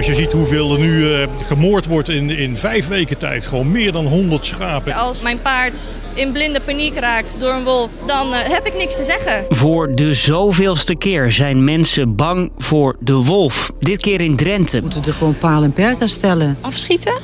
[0.00, 3.70] Als je ziet hoeveel er nu uh, gemoord wordt in, in vijf weken tijd, gewoon
[3.70, 4.94] meer dan 100 schapen.
[4.94, 8.96] Als mijn paard in blinde paniek raakt door een wolf, dan uh, heb ik niks
[8.96, 9.44] te zeggen.
[9.48, 13.72] Voor de zoveelste keer zijn mensen bang voor de wolf.
[13.78, 14.76] Dit keer in Drenthe.
[14.76, 16.56] We moeten er gewoon paal en perk aan stellen.
[16.60, 17.14] Afschieten?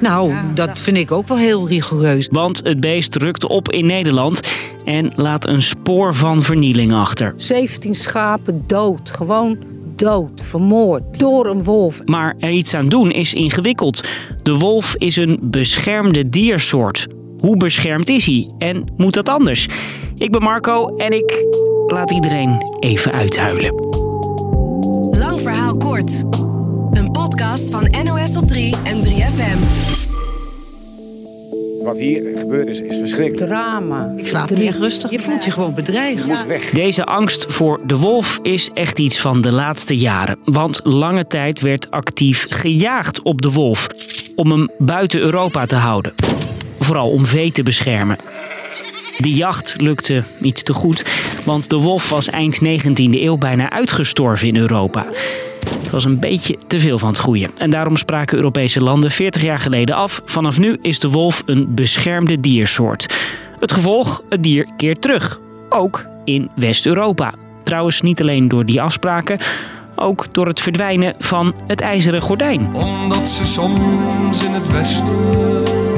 [0.00, 2.28] Nou, dat vind ik ook wel heel rigoureus.
[2.30, 4.40] Want het beest rukt op in Nederland
[4.84, 7.34] en laat een spoor van vernieling achter.
[7.36, 9.71] 17 schapen dood, gewoon
[10.02, 12.04] dood, vermoord door een wolf.
[12.04, 14.08] Maar er iets aan doen is ingewikkeld.
[14.42, 17.06] De wolf is een beschermde diersoort.
[17.40, 19.68] Hoe beschermd is hij en moet dat anders?
[20.16, 21.44] Ik ben Marco en ik
[21.86, 23.74] laat iedereen even uithuilen.
[25.10, 26.22] Lang verhaal kort.
[26.90, 29.81] Een podcast van NOS op 3 en 3FM.
[31.82, 33.50] Wat hier gebeurd is, is verschrikkelijk.
[33.50, 34.12] Drama.
[34.16, 35.10] Ik slaap niet rustig.
[35.10, 36.26] Je voelt je gewoon bedreigd.
[36.26, 36.70] Je moet weg.
[36.70, 40.38] Deze angst voor de wolf is echt iets van de laatste jaren.
[40.44, 43.86] Want lange tijd werd actief gejaagd op de wolf.
[44.36, 46.12] Om hem buiten Europa te houden.
[46.78, 48.18] Vooral om vee te beschermen.
[49.18, 51.04] Die jacht lukte iets te goed,
[51.44, 55.06] want de wolf was eind 19e eeuw bijna uitgestorven in Europa.
[55.68, 57.48] Het was een beetje te veel van het goede.
[57.56, 61.74] En daarom spraken Europese landen 40 jaar geleden af: vanaf nu is de wolf een
[61.74, 63.06] beschermde diersoort.
[63.60, 65.40] Het gevolg: het dier keert terug.
[65.68, 67.34] Ook in West-Europa.
[67.64, 69.38] Trouwens, niet alleen door die afspraken,
[69.96, 72.74] ook door het verdwijnen van het ijzeren gordijn.
[72.74, 75.91] Omdat ze soms in het westen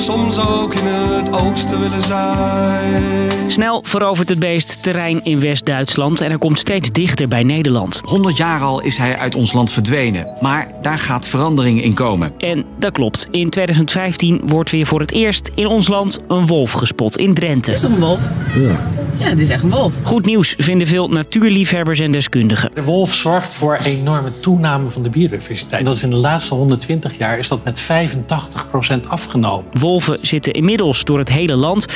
[0.00, 3.02] soms ook in het oosten willen zijn.
[3.46, 8.00] Snel verovert het beest terrein in West-Duitsland en er komt steeds dichter bij Nederland.
[8.04, 12.32] 100 jaar al is hij uit ons land verdwenen, maar daar gaat verandering in komen.
[12.38, 13.28] En dat klopt.
[13.30, 17.72] In 2015 wordt weer voor het eerst in ons land een wolf gespot in Drenthe.
[17.72, 18.20] Is dat een wolf?
[18.54, 18.99] Ja.
[19.20, 19.94] Ja, dit is echt een wolf.
[20.02, 22.70] Goed nieuws vinden veel natuurliefhebbers en deskundigen.
[22.74, 25.84] De wolf zorgt voor een enorme toename van de biodiversiteit.
[25.84, 29.64] Dat is in de laatste 120 jaar is dat met 85% afgenomen.
[29.72, 31.86] Wolven zitten inmiddels door het hele land.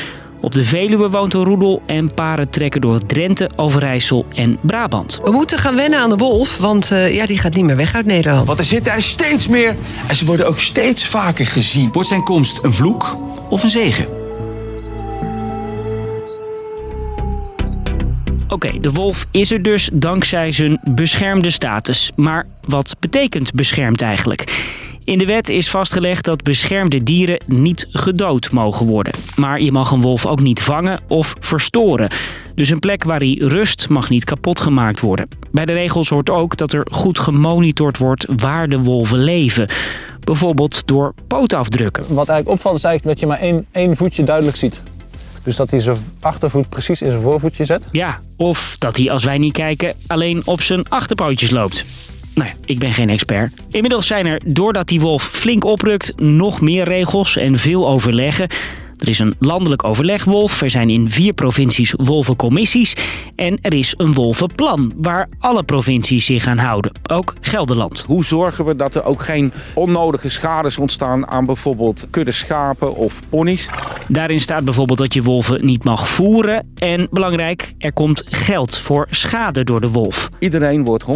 [0.41, 5.21] Op de Veluwe woont een roedel en paren trekken door Drenthe, Overijssel en Brabant.
[5.23, 7.95] We moeten gaan wennen aan de wolf, want uh, ja, die gaat niet meer weg
[7.95, 8.47] uit Nederland.
[8.47, 9.77] Want er zitten er steeds meer
[10.09, 11.93] en ze worden ook steeds vaker gezien.
[11.93, 13.17] Wordt zijn komst een vloek
[13.49, 14.24] of een zegen?
[18.55, 22.13] Oké, de wolf is er dus dankzij zijn beschermde status.
[22.17, 24.73] Maar wat betekent beschermd eigenlijk?
[25.05, 29.13] In de wet is vastgelegd dat beschermde dieren niet gedood mogen worden.
[29.37, 32.11] Maar je mag een wolf ook niet vangen of verstoren.
[32.55, 35.29] Dus een plek waar hij rust mag niet kapot gemaakt worden.
[35.53, 39.69] Bij de regels hoort ook dat er goed gemonitord wordt waar de wolven leven.
[40.21, 42.03] Bijvoorbeeld door pootafdrukken.
[42.03, 44.83] Wat eigenlijk opvalt is eigenlijk dat je maar één, één voetje duidelijk ziet.
[45.45, 47.89] Dus dat hij zijn achtervoet precies in zijn voorvoetje zet.
[47.93, 51.85] Ja, of dat hij als wij niet kijken alleen op zijn achterpootjes loopt.
[52.35, 53.53] Nou ja, ik ben geen expert.
[53.71, 58.49] Inmiddels zijn er, doordat die wolf flink oprukt, nog meer regels en veel overleggen.
[59.05, 62.97] Er is een landelijk overlegwolf, er zijn in vier provincies wolvencommissies
[63.37, 68.05] en er is een wolvenplan waar alle provincies zich aan houden, ook Gelderland.
[68.07, 73.23] Hoe zorgen we dat er ook geen onnodige schades ontstaan aan bijvoorbeeld kudde schapen of
[73.29, 73.69] ponies?
[74.09, 79.07] Daarin staat bijvoorbeeld dat je wolven niet mag voeren en belangrijk, er komt geld voor
[79.11, 80.29] schade door de wolf.
[80.39, 81.07] Iedereen wordt 100%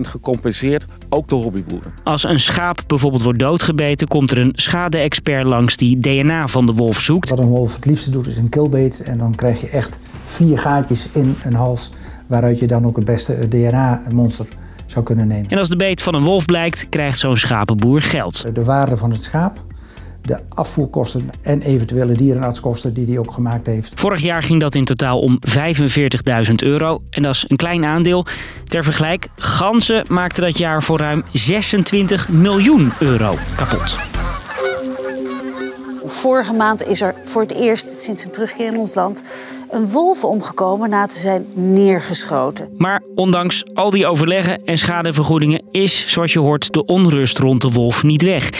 [0.00, 1.92] gecompenseerd, ook de hobbyboeren.
[2.04, 6.72] Als een schaap bijvoorbeeld wordt doodgebeten, komt er een schade-expert langs die DNA van de
[6.72, 7.30] wolf zoekt.
[7.32, 10.58] Wat een wolf het liefste doet is een killbeet en dan krijg je echt vier
[10.58, 11.90] gaatjes in een hals
[12.26, 14.46] waaruit je dan ook het beste DNA-monster
[14.86, 15.50] zou kunnen nemen.
[15.50, 18.54] En als de beet van een wolf blijkt, krijgt zo'n schapenboer geld.
[18.54, 19.64] De waarde van het schaap,
[20.22, 24.00] de afvoerkosten en eventuele dierenartskosten die hij ook gemaakt heeft.
[24.00, 28.26] Vorig jaar ging dat in totaal om 45.000 euro en dat is een klein aandeel.
[28.64, 34.11] Ter vergelijk, ganzen maakten dat jaar voor ruim 26 miljoen euro kapot.
[36.12, 39.22] Vorige maand is er voor het eerst sinds een terugkeer in ons land
[39.70, 42.68] een wolf omgekomen na te zijn neergeschoten.
[42.76, 47.70] Maar ondanks al die overleggen en schadevergoedingen is, zoals je hoort, de onrust rond de
[47.70, 48.50] wolf niet weg.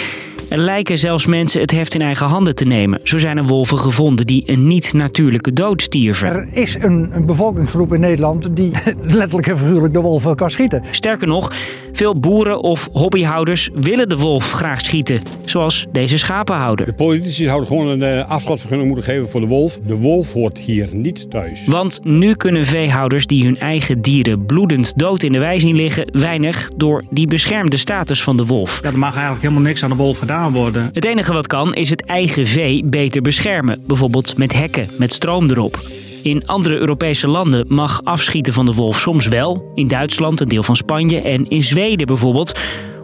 [0.52, 3.00] Er lijken zelfs mensen het heft in eigen handen te nemen.
[3.02, 6.28] Zo zijn er wolven gevonden die een niet-natuurlijke dood stierven.
[6.28, 8.70] Er is een, een bevolkingsgroep in Nederland die
[9.02, 10.82] letterlijk en figuurlijk de wolven kan schieten.
[10.90, 11.52] Sterker nog,
[11.92, 15.20] veel boeren of hobbyhouders willen de wolf graag schieten.
[15.44, 16.86] Zoals deze schapenhouder.
[16.86, 19.78] De politici zouden gewoon een uh, afschotvergunning moeten geven voor de wolf.
[19.86, 21.66] De wolf hoort hier niet thuis.
[21.66, 26.08] Want nu kunnen veehouders die hun eigen dieren bloedend dood in de wei zien liggen...
[26.12, 28.80] weinig door die beschermde status van de wolf.
[28.82, 30.90] Ja, er mag eigenlijk helemaal niks aan de wolf gedaan worden.
[30.92, 33.82] Het enige wat kan is het eigen vee beter beschermen.
[33.86, 35.78] Bijvoorbeeld met hekken met stroom erop.
[36.22, 39.72] In andere Europese landen mag afschieten van de wolf soms wel.
[39.74, 42.58] In Duitsland, een deel van Spanje en in Zweden bijvoorbeeld.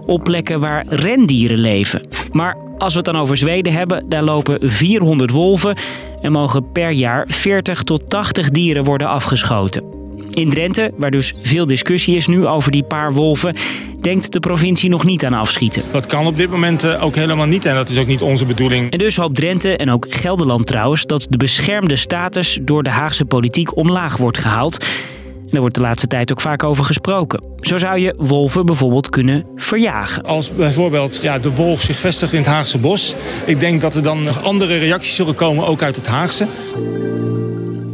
[0.07, 2.09] Op plekken waar rendieren leven.
[2.33, 5.79] Maar als we het dan over Zweden hebben, daar lopen 400 wolven
[6.21, 9.98] en mogen per jaar 40 tot 80 dieren worden afgeschoten.
[10.39, 13.57] In Drenthe, waar dus veel discussie is nu over die paar wolven,
[14.01, 15.83] denkt de provincie nog niet aan afschieten.
[15.93, 18.45] Dat kan op dit moment eh, ook helemaal niet en dat is ook niet onze
[18.45, 18.93] bedoeling.
[18.93, 23.25] En dus hoopt Drenthe en ook Gelderland trouwens dat de beschermde status door de Haagse
[23.25, 24.85] politiek omlaag wordt gehaald.
[25.25, 27.43] En daar wordt de laatste tijd ook vaak over gesproken.
[27.61, 30.23] Zo zou je wolven bijvoorbeeld kunnen verjagen.
[30.23, 33.15] Als bijvoorbeeld ja, de wolf zich vestigt in het Haagse bos.
[33.45, 36.47] Ik denk dat er dan nog andere reacties zullen komen, ook uit het Haagse.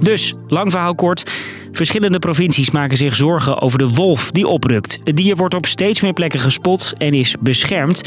[0.00, 1.31] Dus, lang verhaal kort.
[1.74, 5.00] Verschillende provincies maken zich zorgen over de wolf die oprukt.
[5.04, 8.00] Het dier wordt op steeds meer plekken gespot en is beschermd.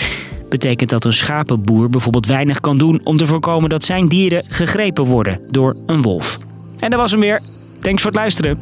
[0.50, 5.04] Betekent dat een schapenboer bijvoorbeeld weinig kan doen om te voorkomen dat zijn dieren gegrepen
[5.04, 6.38] worden door een wolf.
[6.80, 7.40] En dat was hem weer.
[7.80, 8.60] Thanks voor het luisteren.